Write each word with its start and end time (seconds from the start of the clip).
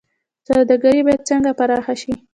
سوداګري 0.47 1.01
باید 1.05 1.21
څنګه 1.29 1.51
پراخه 1.57 1.95
شي؟ 2.01 2.13